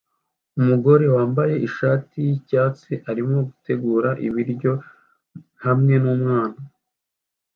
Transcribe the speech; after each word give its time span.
Umugore 0.59 1.05
wambaye 1.15 1.55
ishati 1.67 2.15
yicyatsi 2.27 2.91
arimo 3.09 3.37
gutegura 3.47 4.09
ibiryo 4.27 4.73
hamwe 5.65 5.93
numwana 6.03 6.59